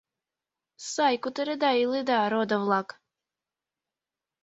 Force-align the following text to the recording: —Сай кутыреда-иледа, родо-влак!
—Сай 0.91 1.15
кутыреда-иледа, 1.23 2.19
родо-влак! 2.31 2.89